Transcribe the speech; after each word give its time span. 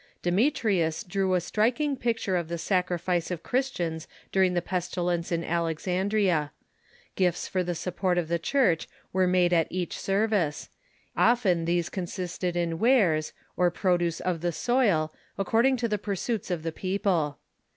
Deme 0.23 0.49
trius 0.49 1.03
drew 1.07 1.35
a 1.35 1.39
striking 1.39 1.95
picture 1.95 2.35
of 2.35 2.47
the 2.47 2.57
sacrifice 2.57 3.29
of 3.29 3.43
Christians 3.43 4.07
during 4.31 4.55
the 4.55 4.59
pestilence 4.63 5.31
in 5.31 5.43
Alexandria. 5.43 6.51
Gifts 7.15 7.47
for 7.47 7.63
the 7.63 7.75
support 7.75 8.17
of 8.17 8.27
the 8.27 8.39
Church 8.39 8.87
were 9.13 9.27
made 9.27 9.53
at 9.53 9.67
each 9.69 9.95
service; 9.95 10.69
often 11.15 11.65
these 11.65 11.89
consisted 11.89 12.55
in 12.55 12.79
wares, 12.79 13.31
or 13.55 13.69
produce 13.69 14.19
of 14.19 14.41
the 14.41 14.51
soil, 14.51 15.13
according 15.37 15.77
to 15.77 15.87
the 15.87 15.99
pursuits 15.99 16.49
of 16.49 16.63
the 16.63 16.71
people. 16.71 17.37